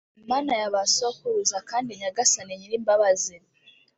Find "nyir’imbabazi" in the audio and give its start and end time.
2.59-3.35